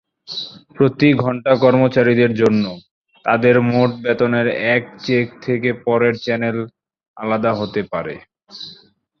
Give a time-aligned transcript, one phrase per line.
[0.75, 2.63] প্রতি ঘণ্টা কর্মচারীদের জন্য,
[3.25, 4.33] তাদের মোট বেতন
[4.73, 6.63] এক চেক থেকে পরের চ্যানেলে
[7.17, 8.13] আলাদা হতে পারে।